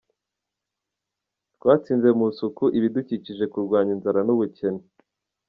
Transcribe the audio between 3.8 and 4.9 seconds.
inzara n’ubukene.